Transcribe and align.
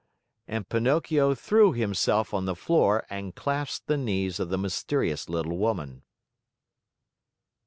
And 0.47 0.67
Pinocchio 0.67 1.35
threw 1.35 1.73
himself 1.73 2.33
on 2.33 2.45
the 2.45 2.55
floor 2.55 3.05
and 3.11 3.35
clasped 3.35 3.85
the 3.85 3.97
knees 3.97 4.39
of 4.39 4.49
the 4.49 4.57
mysterious 4.57 5.29
little 5.29 5.59
woman. 5.59 6.01